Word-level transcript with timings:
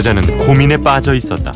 여자는 0.00 0.38
고민에 0.38 0.78
빠져 0.78 1.12
있었다. 1.12 1.52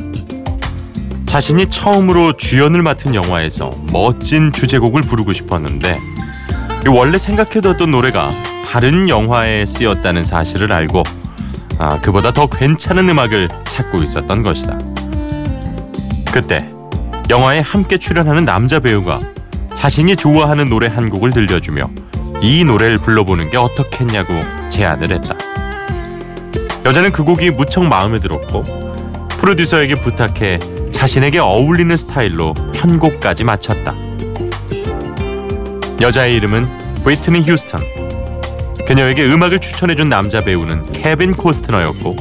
자신이 1.25 1.67
처음으로 1.71 2.37
주연을 2.37 2.83
맡은 2.83 3.15
영화에서 3.15 3.71
멋진 3.91 4.53
주제곡을 4.53 5.01
부르고 5.01 5.33
싶었는데 5.33 5.99
원래 6.89 7.17
생각해뒀던 7.17 7.91
노래가 7.91 8.31
다른 8.71 9.09
영화에 9.09 9.65
쓰였다는 9.65 10.25
사실을 10.25 10.75
알고 10.75 11.05
아, 11.79 11.99
그보다 12.03 12.33
더 12.35 12.47
괜찮은 12.47 13.09
음악을 13.09 13.49
찾고 13.65 14.03
있었던 14.03 14.43
것이다. 14.43 14.79
그때 16.31 16.59
영화에 17.31 17.61
함께 17.61 17.97
출연하는 17.97 18.45
남자 18.45 18.79
배우가 18.79 19.21
자신이 19.75 20.17
좋아하는 20.17 20.69
노래 20.69 20.87
한 20.87 21.09
곡을 21.09 21.31
들려주며 21.31 21.81
이 22.43 22.63
노래를 22.63 22.99
불러보는 22.99 23.51
게 23.51 23.57
어떻겠냐고 23.57 24.35
제안을 24.69 25.11
했다. 25.13 25.54
여자는 26.85 27.13
그 27.13 27.25
곡이 27.25 27.51
무척 27.51 27.85
마음에 27.87 28.21
들었고 28.21 28.63
프로듀서에게 29.39 29.95
부탁해 29.95 30.59
자신에게 30.91 31.39
어울리는 31.39 31.97
스타일로 31.97 32.53
편곡까지 32.75 33.45
마쳤다. 33.45 33.95
여자의 36.01 36.35
이름은 36.37 36.67
브리트니 37.03 37.41
휴스턴. 37.41 37.81
그녀에게 38.87 39.25
음악을 39.25 39.61
추천해준 39.61 40.11
남자 40.11 40.41
배우는 40.41 40.93
케빈 40.93 41.33
코스트너였고 41.33 42.17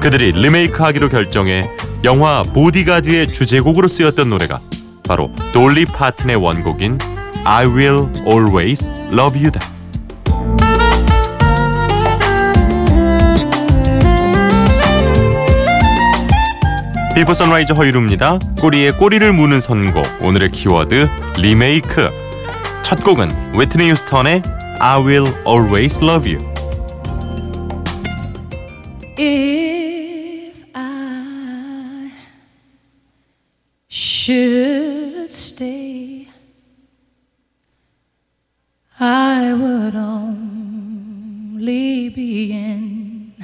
그들이 0.00 0.32
리메이크하기로 0.32 1.10
결정해 1.10 1.68
영화 2.04 2.42
보디가드의 2.42 3.26
주제곡으로 3.26 3.86
쓰였던 3.86 4.30
노래가 4.30 4.60
바로 5.06 5.30
돌리 5.52 5.84
파튼의 5.84 6.36
원곡인 6.36 6.98
I 7.44 7.66
Will 7.66 8.08
Always 8.26 8.92
Love 9.12 9.42
You다. 9.42 9.77
비포 17.18 17.32
선라이즈 17.32 17.72
허일후입니다. 17.72 18.38
꼬리에 18.60 18.92
꼬리를 18.92 19.32
무는 19.32 19.60
선곡 19.60 20.22
오늘의 20.22 20.52
키워드 20.52 21.08
리메이크 21.40 22.10
첫 22.84 23.02
곡은 23.02 23.28
휘트니 23.58 23.90
휴스턴의 23.90 24.40
I 24.78 25.02
Will 25.02 25.26
Always 25.44 25.98
Love 26.00 26.32
You 26.32 26.48
If 29.18 30.62
I 30.74 32.12
should 33.90 35.24
stay, 35.24 36.28
I 39.00 39.54
would 39.54 39.96
only 39.96 41.32
be 42.14 42.52
in 42.52 43.34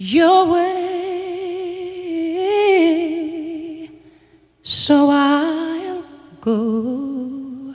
your 0.00 0.52
way. 0.52 1.35
So 4.68 5.10
I'll 5.12 6.02
go, 6.40 7.72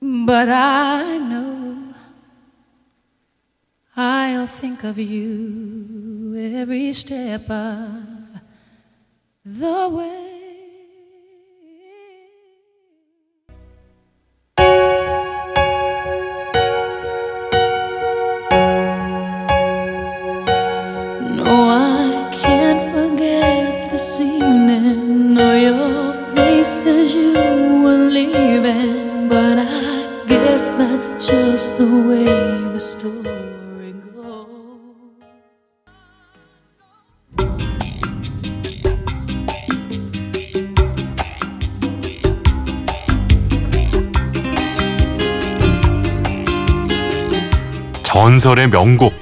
but 0.00 0.48
I 0.48 1.18
know 1.18 1.94
I'll 3.94 4.46
think 4.46 4.82
of 4.84 4.98
you 4.98 6.34
every 6.56 6.94
step 6.94 7.50
of 7.50 8.02
the 9.44 9.88
way. 9.90 10.35
전설의 48.02 48.70
명곡. 48.70 49.12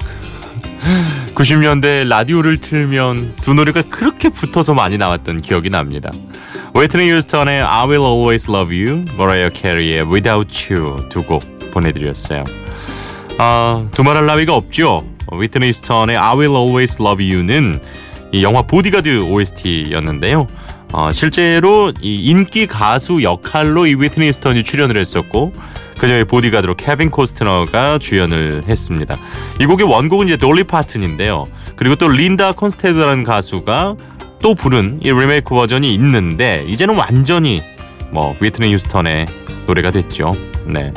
90년대 1.35 2.07
라디오를 2.07 2.57
틀면 2.59 3.35
두 3.41 3.53
노래가 3.53 3.81
그렇게 3.83 4.29
붙어서 4.29 4.73
많이 4.73 4.97
나왔던 4.97 5.41
기억이 5.41 5.69
납니다. 5.69 6.09
휘트니 6.73 7.11
휴스턴의 7.11 7.61
I 7.61 7.87
Will 7.87 8.03
Always 8.03 8.49
Love 8.49 8.75
You, 8.75 9.05
머라이어 9.17 9.49
캐리의 9.49 10.03
Without 10.03 10.73
You 10.73 11.07
두 11.09 11.23
곡 11.23 11.54
보내드렸어요. 11.75 12.43
아, 13.37 13.85
두말할 13.91 14.25
나위가 14.25 14.55
없죠. 14.55 15.05
휘트니 15.31 15.67
휴스턴의 15.67 16.17
I 16.17 16.37
Will 16.37 16.55
Always 16.55 17.01
Love 17.01 17.33
You는 17.33 17.79
이 18.31 18.43
영화 18.43 18.61
보디가드 18.61 19.21
OST였는데요. 19.21 20.47
어, 20.93 21.11
실제로 21.11 21.91
이 22.01 22.25
인기 22.25 22.67
가수 22.67 23.21
역할로 23.21 23.85
이 23.85 23.95
휘트니 23.95 24.27
휴스턴이 24.27 24.63
출연을 24.63 24.97
했었고 24.97 25.51
그녀의 25.99 26.25
보디가드로 26.25 26.75
케빈 26.75 27.09
코스트너가 27.09 27.97
주연을 27.97 28.63
했습니다. 28.67 29.15
이 29.59 29.65
곡의 29.65 29.87
원곡은 29.87 30.27
이제 30.27 30.37
돌리 30.37 30.63
파튼인데요. 30.63 31.45
그리고 31.75 31.95
또 31.95 32.07
린다 32.07 32.53
론스태드라는 32.53 33.23
가수가 33.23 33.95
또 34.41 34.53
부른 34.53 34.99
이 35.01 35.09
리메이크 35.09 35.53
버전이 35.55 35.93
있는데 35.95 36.65
이제는 36.67 36.95
완전히 36.95 37.61
뭐 38.11 38.35
휘트니 38.39 38.73
휴스턴의 38.73 39.25
노래가 39.67 39.91
됐죠. 39.91 40.31
네. 40.65 40.93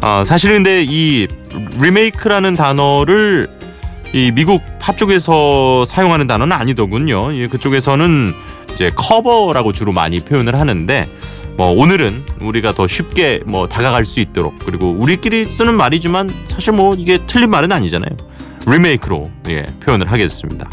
어, 0.00 0.22
사실 0.24 0.52
근데 0.52 0.84
이 0.86 1.26
리메이크라는 1.78 2.54
단어를 2.54 3.48
이 4.12 4.30
미국 4.32 4.62
팝 4.78 4.96
쪽에서 4.96 5.84
사용하는 5.84 6.26
단어는 6.26 6.56
아니더군요. 6.56 7.34
예, 7.34 7.48
그쪽에서는 7.48 8.32
이제 8.72 8.90
커버라고 8.94 9.72
주로 9.72 9.92
많이 9.92 10.20
표현을 10.20 10.54
하는데 10.54 11.08
뭐 11.56 11.72
오늘은 11.72 12.24
우리가 12.40 12.72
더 12.72 12.86
쉽게 12.86 13.40
뭐 13.44 13.68
다가갈 13.68 14.04
수 14.04 14.20
있도록 14.20 14.60
그리고 14.64 14.92
우리끼리 14.92 15.44
쓰는 15.44 15.74
말이지만 15.74 16.30
사실 16.46 16.72
뭐 16.72 16.94
이게 16.96 17.18
틀린 17.26 17.50
말은 17.50 17.72
아니잖아요. 17.72 18.10
리메이크로 18.66 19.30
예, 19.50 19.64
표현을 19.80 20.12
하겠습니다. 20.12 20.70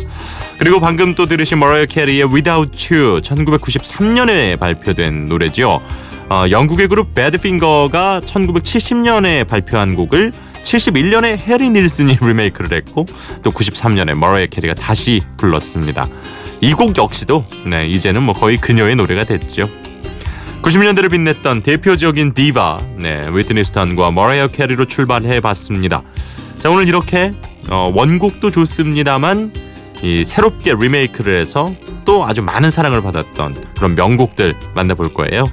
그리고 0.60 0.80
방금 0.80 1.16
또 1.16 1.26
들으신 1.26 1.60
머라이어 1.60 1.88
캐리의 1.88 2.26
Without 2.26 2.94
You 2.94 3.22
1993년에 3.22 4.60
발표된 4.60 5.26
노래죠. 5.26 5.82
어, 6.30 6.46
영국의 6.50 6.88
그룹 6.88 7.14
배드핑거가 7.14 8.22
1970년에 8.22 9.48
발표한 9.48 9.96
곡을 9.96 10.32
71년에 10.64 11.38
해리 11.38 11.70
닐슨이 11.70 12.18
리메이크를 12.22 12.76
했고 12.76 13.06
또 13.44 13.52
93년에 13.52 14.16
머라이어 14.16 14.48
캐리가 14.48 14.74
다시 14.74 15.22
불렀습니다. 15.38 16.08
이 16.62 16.74
곡 16.74 16.98
역시도 16.98 17.46
네, 17.68 17.86
이제는 17.88 18.24
뭐 18.24 18.34
거의 18.34 18.58
그녀의 18.58 18.96
노래가 18.96 19.24
됐죠. 19.24 19.70
90년대를 20.64 21.12
빛냈던 21.12 21.62
대표적인 21.62 22.34
디바 22.34 22.82
네, 22.98 23.22
휘트니 23.32 23.64
휴스턴과 23.64 24.10
머라이어 24.10 24.48
캐리로 24.48 24.86
출발해 24.86 25.42
봤습니다. 25.42 26.02
자 26.58 26.72
오늘 26.72 26.88
이렇게 26.88 27.32
어, 27.70 27.92
원곡도 27.94 28.50
좋습니다만 28.50 29.54
이 30.02 30.26
새롭게 30.26 30.74
리메이크를 30.74 31.40
해서 31.40 31.72
또 32.04 32.26
아주 32.26 32.42
많은 32.42 32.72
사랑을 32.72 33.02
받았던 33.04 33.56
그런 33.76 33.94
명곡들 33.94 34.56
만나볼 34.74 35.14
거예요. 35.14 35.46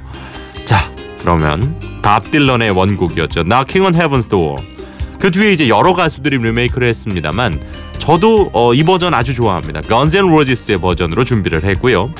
자 1.22 1.36
그러면 1.38 1.78
밥 2.02 2.30
딜런의 2.30 2.70
원곡이었죠. 2.70 3.44
Knocking 3.44 3.96
on. 3.96 4.56
그 5.20 5.30
뒤에 5.30 5.52
이제 5.52 5.68
여러 5.68 5.94
가수들이 5.94 6.36
리메이크를 6.38 6.88
했습니다만 6.88 7.60
저도 7.98 8.50
어, 8.52 8.74
이 8.74 8.82
버전 8.82 9.14
아주 9.14 9.32
좋아합니다. 9.34 9.82
Guns 9.82 10.16
N' 10.16 10.28
Roses의 10.28 10.80
버전으로 10.80 11.24
준비를 11.24 11.62
했고요. 11.62 12.12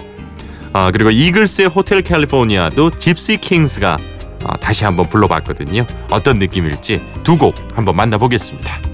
아, 0.73 0.93
그리고 0.93 1.11
이글스의 1.11 1.69
호텔 1.69 2.03
캘리포니아도 2.03 2.91
집시 2.99 3.37
킹스가 3.39 3.97
아, 4.45 4.57
다시 4.59 4.85
한번 4.85 5.09
불러봤거든요. 5.09 5.85
어떤 6.11 6.39
느낌일지 6.39 7.03
두 7.25 7.37
곡 7.37 7.55
한번 7.75 7.97
만나보겠습니다. 7.97 8.92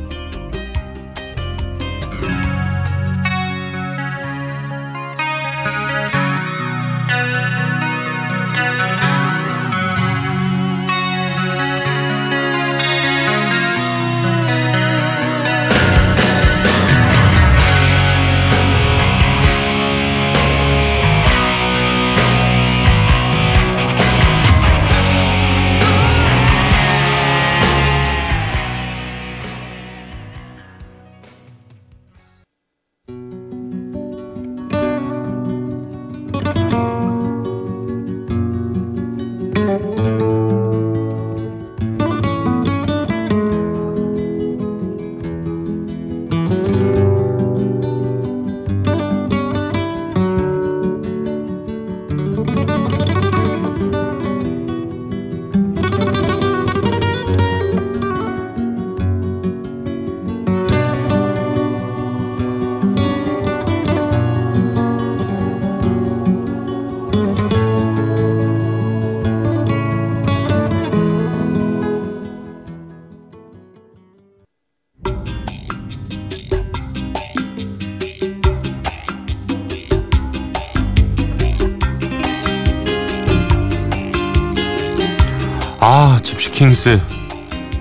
아, 85.91 86.19
집시 86.23 86.51
킹스 86.51 87.01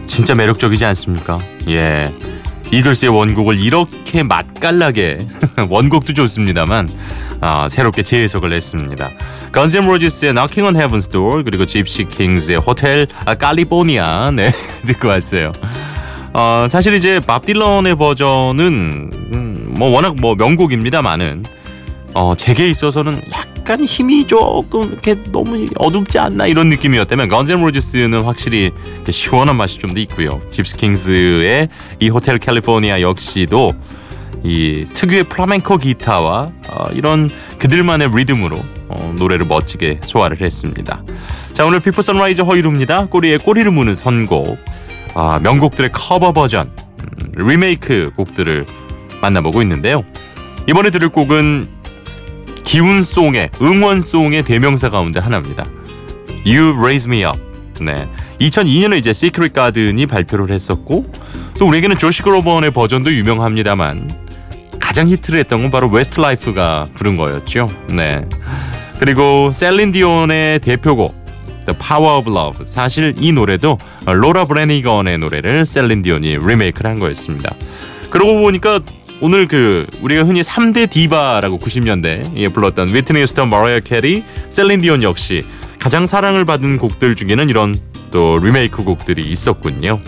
진짜 0.06 0.33
매력적이지 0.33 0.86
않습니까? 0.86 1.39
예. 1.68 2.09
이글스의 2.71 3.13
원곡을 3.13 3.59
이렇게 3.59 4.24
맛깔나게 4.24 5.27
원곡도 5.69 6.13
좋습니다만 6.13 6.88
아, 7.42 7.68
새롭게 7.68 8.04
재해석을 8.04 8.54
했습니다. 8.54 9.09
건즈 9.51 9.75
앤 9.75 9.86
로지스의 9.86 10.31
Knocking 10.33 10.74
on 10.74 10.81
Heaven's 10.81 11.12
Door 11.12 11.44
그리고 11.44 11.65
집시 11.65 12.06
킹스의 12.06 12.59
Hotel 12.59 13.07
아, 13.25 13.36
California 13.35 14.31
네 14.31 14.54
듣고 14.88 15.09
왔어요. 15.09 15.51
어, 16.31 16.65
사실 16.69 16.94
이제 16.94 17.19
밥 17.19 17.45
딜런의 17.45 17.95
버전은 17.95 19.12
음, 19.33 19.74
뭐 19.77 19.89
워낙 19.89 20.15
뭐 20.15 20.33
명곡입니다만은 20.36 21.44
어, 22.13 22.36
제게 22.38 22.69
있어서는 22.69 23.21
약간 23.33 23.81
힘이 23.83 24.25
조금 24.25 24.83
이렇게 24.83 25.15
너무 25.29 25.65
어둡지 25.75 26.17
않나 26.19 26.47
이런 26.47 26.69
느낌이었다면 26.69 27.29
앤 27.49 27.61
로지스는 27.61 28.21
확실히 28.21 28.71
시원한 29.09 29.57
맛이 29.57 29.77
좀 29.77 29.93
더 29.93 29.99
있고요. 29.99 30.41
집시 30.49 30.77
킹스의 30.77 31.67
이 31.99 32.07
Hotel 32.09 32.38
California 32.39 33.01
역시도 33.01 33.73
이 34.45 34.85
특유의 34.87 35.25
플라멩코 35.25 35.79
기타와 35.79 36.51
어, 36.69 36.83
이런 36.93 37.29
그들만의 37.59 38.11
리듬으로 38.15 38.57
어, 38.87 39.13
노래를 39.17 39.45
멋지게 39.45 39.99
소화를 40.01 40.39
했습니다. 40.39 41.03
자 41.51 41.65
오늘 41.65 41.81
비포 41.81 42.01
선라이즈 42.01 42.43
허일후입니다. 42.44 43.07
꼬리에 43.07 43.37
꼬리를 43.37 43.69
무는 43.69 43.95
선곡 43.95 44.57
아, 45.13 45.39
명곡들의 45.43 45.89
커버 45.91 46.31
버전 46.31 46.71
음, 46.77 47.31
리메이크 47.35 48.11
곡들을 48.15 48.65
만나보고 49.21 49.61
있는데요. 49.63 50.05
이번에 50.69 50.89
들을 50.89 51.09
곡은 51.09 51.76
기운송의 52.67 53.51
응원송의 53.61 54.43
대명사 54.43 54.89
가운데 54.89 55.21
하나입니다. 55.21 55.65
You 56.45 56.77
Raise 56.77 57.09
Me 57.09 57.23
Up. 57.23 57.39
네. 57.79 58.09
2002년에 58.41 58.97
이제 58.97 59.13
시크릿 59.13 59.53
가든이 59.53 60.05
발표를 60.05 60.51
했었고 60.51 61.05
또 61.57 61.65
우리에게는 61.65 61.97
조시 61.97 62.23
그로번의 62.23 62.71
버전도 62.71 63.13
유명합니다만 63.13 64.13
가장 64.81 65.07
히트를 65.07 65.39
했던 65.39 65.61
건 65.61 65.71
바로 65.71 65.87
웨스트 65.87 66.19
라이프가 66.19 66.89
부른 66.93 67.15
거였죠. 67.15 67.69
네. 67.93 68.25
그리고 68.99 69.53
셀린 69.53 69.93
디온의 69.93 70.59
대표곡 70.59 71.15
The 71.67 71.79
Power 71.79 72.17
of 72.17 72.29
Love. 72.29 72.65
사실 72.65 73.15
이 73.17 73.31
노래도 73.31 73.77
로라 74.05 74.43
브레니건의 74.43 75.19
노래를 75.19 75.65
셀린 75.65 76.01
디온이 76.01 76.37
리메이크를 76.37 76.91
한 76.91 76.99
거였습니다. 76.99 77.55
그러고 78.09 78.41
보니까 78.41 78.81
오늘 79.19 79.47
그 79.47 79.87
우리가 80.01 80.23
흔히 80.23 80.41
3대 80.41 80.89
디바라고 80.89 81.59
90년대에 81.59 82.53
불렀던 82.53 82.93
휘트니 82.94 83.21
휴스턴, 83.21 83.49
머라이어 83.49 83.79
캐리, 83.79 84.23
셀린 84.49 84.81
디온 84.81 85.01
역시 85.01 85.43
가장 85.79 86.05
사랑을 86.05 86.45
받은 86.45 86.77
곡들 86.77 87.15
중에는 87.15 87.49
이런 87.49 87.79
또 88.11 88.37
리메이크 88.37 88.83
곡들이 88.83 89.23
있었군요. 89.31 89.99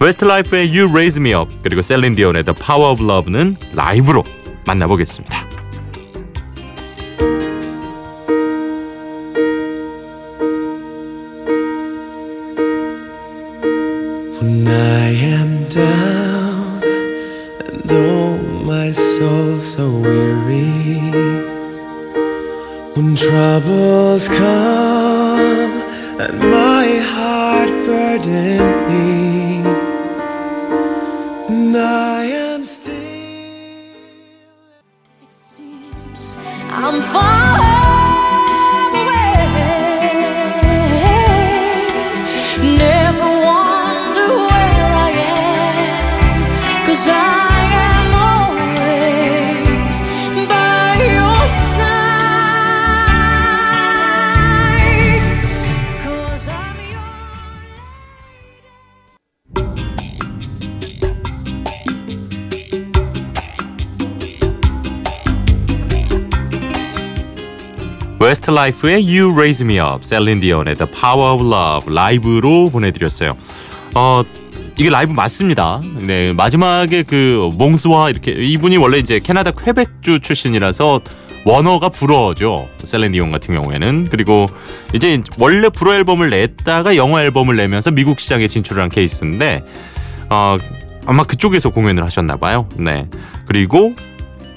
웨스트라이프의 0.00 0.76
You 0.76 0.90
Raise 0.90 1.20
Me 1.20 1.34
Up 1.34 1.52
그리고 1.62 1.82
셀린 1.82 2.14
디온의 2.14 2.44
The 2.44 2.56
Power 2.58 2.92
of 2.92 3.04
Love는 3.04 3.56
라이브로 3.74 4.24
만나보겠습니다. 4.66 5.49
When 23.00 23.16
troubles 23.16 24.28
come 24.28 25.72
and 26.20 26.38
my 26.38 26.86
heart 27.12 27.70
burden 27.86 28.58
me 28.88 29.62
And 31.48 31.78
I 31.78 32.24
am 32.26 32.62
still. 32.62 32.94
It 35.22 35.32
seems 35.32 36.36
I'm 36.70 37.00
far 37.00 37.69
웨스트라이프의 68.30 69.04
You 69.04 69.32
Raise 69.32 69.64
Me 69.64 69.80
Up, 69.80 70.04
셀린 70.04 70.40
디온의 70.40 70.76
The 70.76 70.90
Power 70.92 71.34
of 71.34 71.52
Love 71.52 71.92
라이브로 71.92 72.70
보내드렸어요. 72.70 73.36
어 73.96 74.22
이게 74.76 74.88
라이브 74.88 75.12
맞습니다. 75.12 75.80
네 76.06 76.32
마지막에 76.32 77.02
그 77.02 77.50
몽스와 77.54 78.10
이렇게 78.10 78.30
이분이 78.30 78.76
원래 78.76 78.98
이제 78.98 79.18
캐나다 79.18 79.50
퀘벡주 79.50 80.20
출신이라서 80.20 81.00
원어가 81.44 81.88
불어죠. 81.88 82.68
셀린 82.84 83.12
디온 83.12 83.32
같은 83.32 83.60
경우에는 83.60 84.08
그리고 84.10 84.46
이제 84.94 85.20
원래 85.40 85.68
불어 85.68 85.94
앨범을 85.94 86.30
냈다가 86.30 86.96
영어 86.96 87.20
앨범을 87.20 87.56
내면서 87.56 87.90
미국 87.90 88.20
시장에 88.20 88.46
진출을 88.46 88.80
한 88.82 88.90
케이스인데 88.90 89.64
어 90.30 90.56
아마 91.06 91.24
그쪽에서 91.24 91.70
공연을 91.70 92.04
하셨나 92.04 92.36
봐요. 92.36 92.68
네 92.76 93.08
그리고 93.46 93.94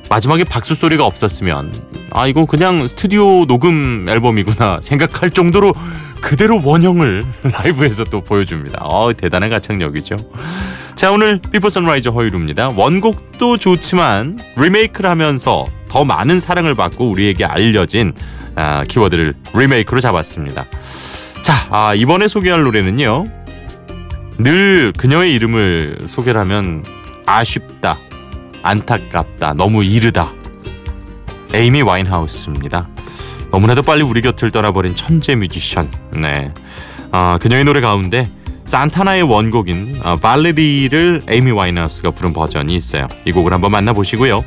마지막에 0.10 0.44
박수 0.44 0.76
소리가 0.76 1.06
없었으면 1.06 1.74
아 2.12 2.28
이건 2.28 2.46
그냥 2.46 2.86
스튜디오 2.88 3.46
녹음 3.46 4.06
앨범이구나 4.08 4.80
생각할 4.84 5.32
정도로 5.32 5.74
그대로 6.22 6.62
원형을 6.64 7.26
라이브에서 7.44 8.06
또 8.06 8.22
보여줍니다. 8.22 8.80
어 8.84 9.12
대단한 9.14 9.50
가창력이죠. 9.50 10.16
자 10.96 11.12
오늘 11.12 11.40
비포 11.52 11.70
선라이즈 11.70 12.12
허일후입니다. 12.12 12.70
원곡도 12.78 13.58
좋지만 13.58 14.40
리메이크를 14.56 15.10
하면서 15.10 15.66
더 15.90 16.06
많은 16.06 16.40
사랑을 16.40 16.76
받고 16.76 17.10
우리에게 17.10 17.46
알려진 17.46 18.14
아, 18.56 18.84
키워드를 18.84 19.34
리메이크로 19.54 20.00
잡았습니다. 20.00 20.66
자 21.42 21.68
아, 21.72 21.94
이번에 21.94 22.28
소개할 22.28 22.62
노래는요. 22.62 23.28
늘 24.38 24.94
그녀의 24.98 25.34
이름을 25.36 26.00
소개를 26.08 26.40
하면 26.42 26.84
아쉽다, 27.26 27.98
안타깝다, 28.64 29.54
너무 29.54 29.84
이르다. 29.84 30.32
에이미 31.54 31.82
와인하우스입니다. 31.82 32.88
너무나도 33.52 33.84
빨리 33.84 34.02
우리 34.02 34.22
곁을 34.22 34.50
떠나버린 34.50 34.96
천재 34.96 35.36
뮤지션. 35.36 35.90
네. 36.12 36.52
아, 37.12 37.38
그녀의 37.40 37.66
노래 37.66 37.82
가운데 37.82 38.32
산타나의 38.66 39.24
원곡인 39.24 40.00
어, 40.04 40.16
발레리를 40.16 41.24
에이미 41.30 41.52
와인하우스가 41.52 42.12
부른 42.12 42.34
버전이 42.34 42.74
있어요. 42.76 43.08
이 43.26 43.32
곡을 43.32 43.54
한번 43.54 43.72
만나보시고요. 43.72 44.44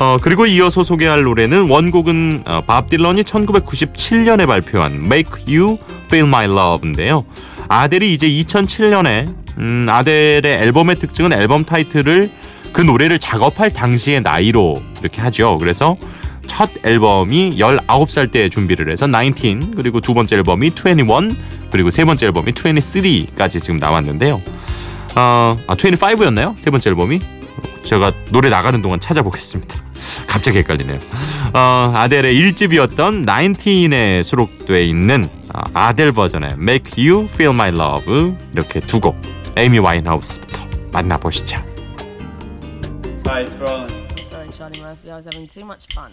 어, 0.00 0.16
그리고 0.20 0.46
이어서 0.46 0.82
소개할 0.82 1.22
노래는 1.22 1.68
원곡은 1.68 2.44
어, 2.46 2.62
밥 2.66 2.88
딜런이 2.88 3.22
1997년에 3.22 4.46
발표한 4.46 4.94
Make 5.04 5.54
You 5.54 5.78
Feel 6.06 6.26
My 6.26 6.46
Love인데요. 6.46 7.24
아델이 7.68 8.12
이제 8.12 8.28
2007년에 8.28 9.34
음, 9.58 9.86
아델의 9.88 10.42
앨범의 10.62 10.96
특징은 10.96 11.32
앨범 11.32 11.64
타이틀을 11.64 12.30
그 12.72 12.80
노래를 12.80 13.18
작업할 13.18 13.72
당시의 13.72 14.20
나이로 14.22 14.80
이렇게 15.00 15.20
하죠. 15.22 15.58
그래서 15.58 15.96
첫 16.46 16.70
앨범이 16.84 17.56
19살 17.58 18.30
때 18.32 18.48
준비를 18.48 18.90
해서 18.90 19.06
19 19.10 19.72
그리고 19.76 20.00
두 20.00 20.14
번째 20.14 20.36
앨범이 20.36 20.72
21 20.76 21.06
그리고 21.70 21.90
세 21.90 22.04
번째 22.04 22.26
앨범이 22.26 22.52
23까지 22.52 23.60
지금 23.62 23.76
나왔는데요. 23.76 24.40
어, 25.16 25.56
아 25.66 25.74
25였나요? 25.74 26.54
세 26.58 26.70
번째 26.70 26.90
앨범이? 26.90 27.20
제가 27.82 28.12
노래 28.30 28.48
나가는 28.50 28.80
동안 28.82 29.00
찾아보겠습니다. 29.00 29.80
갑자기 30.26 30.58
헷갈리네요. 30.58 30.98
어, 31.54 31.92
아델의 31.94 32.34
1집이었던 32.34 33.26
19에 33.26 34.22
수록돼 34.22 34.84
있는 34.84 35.28
어, 35.54 35.60
아델 35.72 36.12
버전의 36.12 36.52
Make 36.58 37.08
You 37.08 37.24
Feel 37.24 37.54
My 37.54 37.70
Love 37.70 38.32
이렇게 38.52 38.80
두 38.80 39.00
곡 39.00 39.16
에이미 39.56 39.78
와인하우스부터 39.78 40.60
만나보시죠. 40.92 41.58
Hi, 43.32 43.42
it's 43.42 43.52
Roland. 43.52 43.92
Sorry, 44.18 44.48
Charlie 44.48 44.80
Murphy, 44.80 45.08
I 45.08 45.14
was 45.14 45.24
having 45.24 45.46
too 45.46 45.64
much 45.64 45.86
fun. 45.94 46.10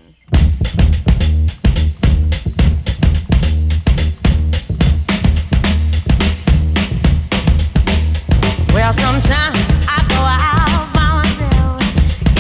Well, 8.72 8.94
sometimes 8.94 9.58
I 9.90 10.06
go 10.14 10.22
out 10.22 10.94
by 10.94 11.24
myself 11.24 11.82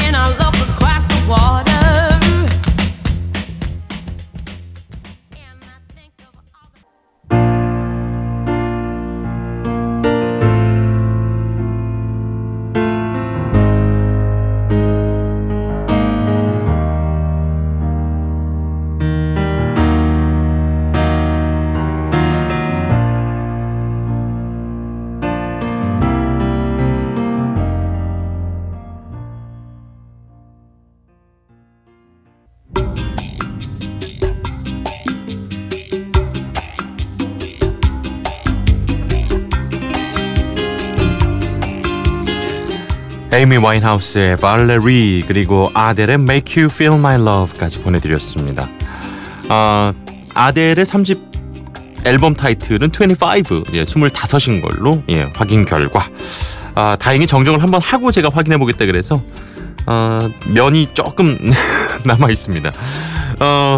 and 0.06 0.16
I 0.16 0.30
look 0.38 0.54
across 0.70 1.08
the 1.08 1.26
water. 1.28 1.67
에이미 43.38 43.58
와인하우스의 43.58 44.38
발레리 44.38 45.24
그리고 45.28 45.70
아델의 45.76 46.16
Make 46.16 46.64
You 46.64 46.74
Feel 46.74 46.98
My 46.98 47.22
Love까지 47.22 47.82
보내드렸습니다. 47.82 48.68
어, 49.48 49.94
아델의 50.34 50.84
3집 50.84 51.20
앨범 52.04 52.34
타이틀은 52.34 52.90
25, 52.90 53.64
예, 53.74 53.84
25인 53.84 54.60
걸로 54.60 55.04
예, 55.10 55.30
확인 55.36 55.66
결과. 55.66 56.10
아, 56.74 56.96
다행히 57.00 57.28
정정을 57.28 57.62
한번 57.62 57.80
하고 57.80 58.12
제가 58.12 58.30
확인해 58.34 58.58
보겠다 58.58 58.88
그래서 58.88 59.22
어, 59.86 60.28
면이 60.50 60.96
조금 60.96 61.38
남아 62.06 62.32
있습니다. 62.32 62.72
어, 63.40 63.78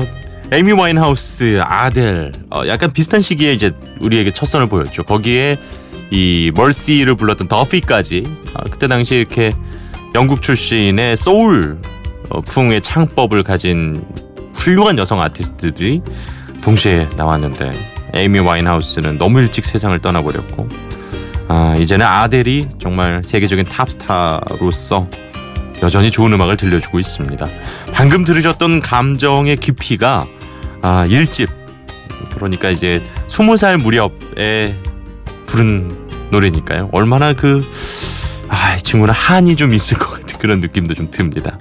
에이미 0.53 0.71
와인하우스, 0.71 1.59
아델, 1.61 2.31
어, 2.49 2.61
약간 2.65 2.93
비슷한 2.93 3.21
시기에 3.21 3.51
이제 3.51 3.73
우리에게 3.99 4.31
첫 4.31 4.45
선을 4.45 4.67
보였죠. 4.67 5.03
거기에 5.03 5.57
이 6.11 6.51
멀시를 6.55 7.15
불렀던 7.15 7.47
더피까지 7.47 8.23
아, 8.53 8.63
그때 8.69 8.87
당시 8.87 9.15
이렇게 9.15 9.53
영국 10.15 10.41
출신의 10.41 11.17
소울 11.17 11.79
어, 12.29 12.41
풍의 12.41 12.81
창법을 12.81 13.43
가진 13.43 14.03
훌륭한 14.53 14.97
여성 14.97 15.21
아티스트들이 15.21 16.01
동시에 16.61 17.07
나왔는데 17.15 17.71
에이미 18.13 18.39
와인하우스는 18.39 19.17
너무 19.17 19.39
일찍 19.39 19.65
세상을 19.65 19.97
떠나버렸고 19.99 20.67
아, 21.47 21.75
이제는 21.79 22.05
아델이 22.05 22.67
정말 22.79 23.21
세계적인 23.23 23.65
탑스타로서 23.65 25.07
여전히 25.81 26.11
좋은 26.11 26.33
음악을 26.33 26.57
들려주고 26.57 26.99
있습니다. 26.99 27.45
방금 27.93 28.25
들으셨던 28.25 28.81
감정의 28.81 29.57
깊이가 29.57 30.25
아, 30.81 31.05
1집 31.07 31.49
그러니까 32.35 32.69
이제 32.69 33.01
20살 33.27 33.81
무렵에 33.81 34.75
부른 35.49 35.89
노래니까요. 36.31 36.89
얼마나 36.91 37.33
그 37.33 37.61
아, 38.49 38.75
이 38.75 38.79
친구는 38.79 39.13
한이 39.13 39.55
좀 39.55 39.73
있을 39.73 39.97
것 39.97 40.09
같은 40.11 40.39
그런 40.39 40.59
느낌도 40.59 40.93
좀 40.93 41.05
듭니다. 41.07 41.57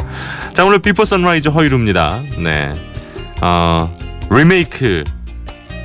자, 0.52 0.64
오늘 0.64 0.78
비포 0.78 1.04
선라이즈 1.04 1.48
허일후입니다. 1.48 2.20
네. 2.42 2.72
어, 3.40 3.94
리메이크 4.30 5.04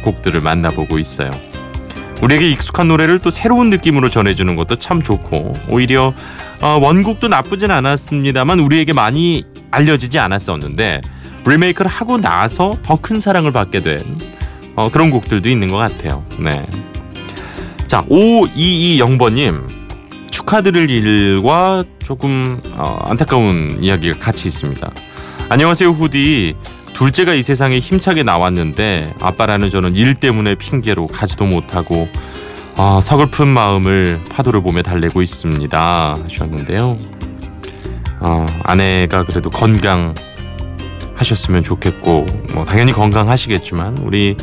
곡들을 0.03 0.39
만나보고 0.41 1.00
있어요. 1.00 1.29
우리에게 2.22 2.50
익숙한 2.51 2.88
노래를 2.88 3.19
또 3.19 3.29
새로운 3.29 3.69
느낌으로 3.69 4.10
전해주는 4.10 4.55
것도 4.55 4.77
참 4.77 5.01
좋고 5.01 5.53
오히려 5.69 6.13
어, 6.62 6.67
원곡도 6.81 7.27
나쁘진 7.27 7.72
않았습니다만 7.72 8.60
우리에게 8.60 8.93
많이 8.93 9.43
알려지지 9.72 10.19
않았었는데 10.19 11.01
리메이크를 11.45 11.89
하고 11.91 12.17
나서 12.17 12.74
더 12.83 12.95
큰 12.98 13.19
사랑을 13.19 13.51
받게 13.51 13.81
된 13.81 14.00
어, 14.75 14.89
그런 14.89 15.10
곡들도 15.10 15.50
있는 15.50 15.67
것 15.67 15.77
같아요. 15.77 16.24
네. 16.39 16.65
자, 17.93 18.01
5220번님 18.05 19.69
축하드릴 20.31 20.89
일과 20.89 21.83
조금 22.01 22.59
어, 22.75 22.97
안타까운 23.03 23.77
이야기가 23.83 24.17
같이 24.17 24.47
있습니다. 24.47 24.91
안녕하세요 25.50 25.91
후디. 25.91 26.55
둘째가 26.93 27.35
이 27.35 27.43
세상에 27.43 27.77
힘차게 27.77 28.23
나왔는데 28.23 29.13
아빠라는 29.21 29.69
저는 29.69 29.93
일 29.93 30.15
때문에 30.15 30.55
핑계로 30.55 31.05
가지도 31.05 31.45
못하고 31.45 32.07
아, 32.77 33.00
서글픈 33.00 33.47
마음을 33.47 34.21
파도를 34.27 34.63
보며 34.63 34.81
달래고 34.81 35.21
있습니다 35.21 36.17
하셨는데요. 36.23 36.97
어, 38.21 38.45
아내가 38.63 39.23
그래도 39.23 39.51
건강하셨으면 39.51 41.62
좋겠고 41.62 42.25
뭐 42.55 42.65
당연히 42.65 42.91
건강하시겠지만 42.91 44.00
우리 44.00 44.35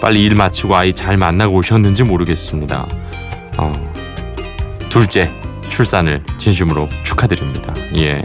빨리 0.00 0.24
일 0.24 0.34
마치고 0.34 0.76
아이 0.76 0.92
잘 0.92 1.16
만나고 1.16 1.56
오셨는지 1.56 2.04
모르겠습니다. 2.04 2.86
어, 3.58 3.92
둘째 4.90 5.30
출산을 5.68 6.22
진심으로 6.38 6.88
축하드립니다. 7.04 7.74
예. 7.96 8.22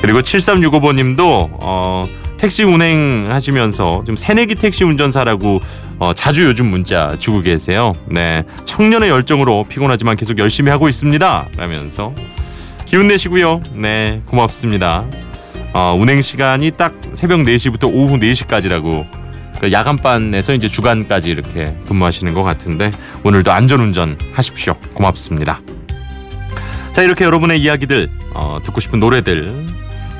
그리고 0.00 0.20
7365번님도 0.20 1.48
어, 1.62 2.04
택시 2.36 2.62
운행하시면서 2.62 4.04
좀 4.06 4.16
새내기 4.16 4.54
택시 4.54 4.84
운전사라고 4.84 5.60
어, 5.98 6.12
자주 6.12 6.44
요즘 6.44 6.66
문자 6.70 7.16
주고 7.18 7.40
계세요. 7.40 7.94
네, 8.06 8.44
청년의 8.66 9.08
열정으로 9.08 9.64
피곤하지만 9.68 10.16
계속 10.16 10.38
열심히 10.38 10.70
하고 10.70 10.88
있습니다. 10.88 11.48
라면서 11.56 12.12
기운 12.84 13.08
내시고요. 13.08 13.62
네, 13.72 14.20
고맙습니다. 14.26 15.04
어, 15.72 15.96
운행 15.98 16.20
시간이 16.20 16.72
딱 16.72 16.94
새벽 17.14 17.40
4시부터 17.40 17.92
오후 17.92 18.18
4시까지라고 18.18 19.06
그 19.10 19.23
야간반에서 19.70 20.54
이제 20.54 20.68
주간까지 20.68 21.30
이렇게 21.30 21.74
근무하시는 21.86 22.32
것 22.34 22.42
같은데 22.42 22.90
오늘도 23.22 23.52
안전운전 23.52 24.18
하십시오. 24.34 24.74
고맙습니다. 24.94 25.60
자 26.92 27.02
이렇게 27.02 27.24
여러분의 27.24 27.60
이야기들 27.60 28.08
어, 28.34 28.58
듣고 28.62 28.80
싶은 28.80 29.00
노래들 29.00 29.66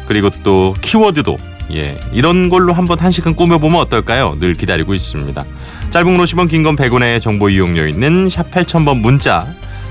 그리고 0.07 0.31
또 0.43 0.75
키워드도 0.81 1.37
예 1.73 1.99
이런 2.13 2.49
걸로 2.51 2.73
한번 2.73 2.99
한 2.99 3.11
시간 3.11 3.35
꾸며보면 3.35 3.81
어떨까요? 3.81 4.37
늘 4.41 4.55
기다리고 4.55 4.93
있습니다. 4.95 5.45
짧은 5.91 6.17
건 6.17 6.25
50원 6.27 6.49
긴 6.51 6.63
건 6.63 6.77
100원의 6.77 7.21
정보 7.21 7.49
이용료 7.49 7.87
있는 7.87 8.29
샵 8.29 8.51
8000번 8.51 8.99
문자 9.01 9.47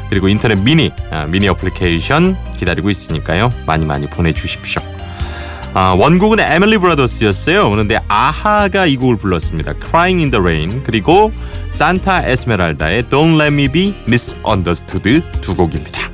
그리고 0.10 0.28
인터넷 0.28 0.62
미니 0.62 0.92
아, 1.12 1.26
미니 1.26 1.48
어플리케이션 1.48 2.38
기다리고 2.58 2.90
있으니까요. 2.90 3.50
많이 3.66 3.86
많이 3.86 4.06
보내주십시오. 4.08 4.82
아, 5.76 5.96
원곡은 5.98 6.40
에밀리 6.40 6.78
브라더스였어요. 6.78 7.70
그런데 7.72 8.00
아하가 8.08 8.86
이 8.86 8.96
곡을 8.96 9.18
불렀습니다. 9.18 9.74
Crying 9.84 10.22
in 10.22 10.32
the 10.32 10.42
Rain 10.42 10.84
그리고 10.84 11.32
산타 11.72 12.28
에스메랄다의 12.28 13.04
Don't 13.04 13.42
Let 13.42 13.54
Me 13.54 13.68
Be 13.68 13.96
Misunderstood 14.08 15.24
두 15.42 15.56
곡입니다. 15.56 16.13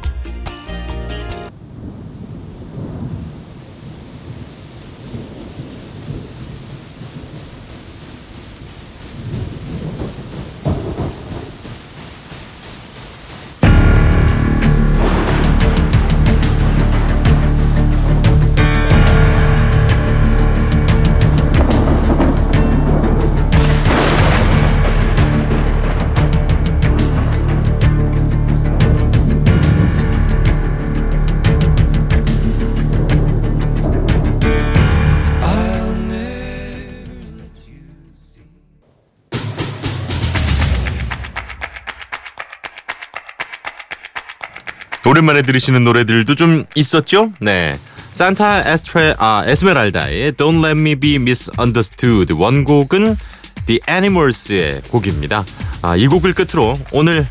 오랜만에 45.19 45.41
들으시는 45.41 45.83
노래들도 45.83 46.35
좀 46.35 46.63
있었죠? 46.75 47.33
네. 47.41 47.77
산타 48.13 48.71
에스트레 48.71 49.15
아 49.17 49.43
에스메랄다의 49.45 50.31
Don't 50.33 50.63
Let 50.63 50.79
Me 50.79 50.95
Be 50.95 51.15
Misunderstood 51.15 52.31
원곡은 52.31 53.17
The 53.65 53.81
Animals의 53.89 54.83
곡입니다. 54.89 55.43
아, 55.81 55.97
이 55.97 56.07
곡을 56.07 56.33
끝으로 56.33 56.73
오늘 56.93 57.27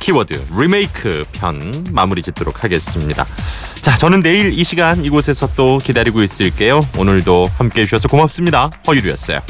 키워드 0.00 0.46
리메이크 0.58 1.26
편 1.32 1.86
마무리 1.92 2.22
짓도록 2.22 2.64
하겠습니다. 2.64 3.24
자, 3.82 3.96
저는 3.96 4.20
내일 4.20 4.52
이 4.52 4.64
시간 4.64 5.04
이곳에서 5.04 5.48
또 5.54 5.78
기다리고 5.78 6.24
있을게요. 6.24 6.80
오늘도 6.98 7.48
함께 7.56 7.82
해주셔서 7.82 8.08
고맙습니다. 8.08 8.68
허유리였어요. 8.88 9.40